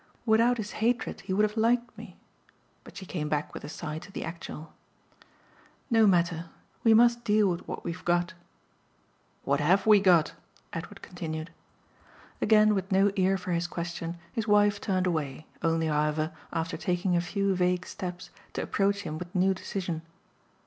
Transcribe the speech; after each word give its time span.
"Without 0.25 0.57
his 0.57 0.71
hatred 0.81 1.21
he 1.21 1.31
would 1.31 1.43
have 1.47 1.55
liked 1.55 1.95
me." 1.95 2.17
But 2.83 2.97
she 2.97 3.05
came 3.05 3.29
back 3.29 3.53
with 3.53 3.63
a 3.63 3.69
sigh 3.69 3.99
to 3.99 4.11
the 4.11 4.23
actual. 4.25 4.73
"No 5.91 6.07
matter. 6.07 6.49
We 6.83 6.95
must 6.95 7.23
deal 7.23 7.49
with 7.51 7.67
what 7.67 7.83
we've 7.83 8.03
got." 8.03 8.33
"What 9.43 9.59
HAVE 9.59 9.85
we 9.85 9.99
got?" 9.99 10.33
Edward 10.73 11.03
continued. 11.03 11.51
Again 12.41 12.73
with 12.73 12.91
no 12.91 13.11
ear 13.15 13.37
for 13.37 13.51
his 13.51 13.67
question 13.67 14.17
his 14.33 14.47
wife 14.47 14.81
turned 14.81 15.05
away, 15.05 15.45
only 15.61 15.85
however, 15.85 16.31
after 16.51 16.77
taking 16.77 17.15
a 17.15 17.21
few 17.21 17.55
vague 17.55 17.85
steps, 17.85 18.31
to 18.53 18.63
approach 18.63 19.01
him 19.01 19.19
with 19.19 19.35
new 19.35 19.53
decision. 19.53 20.01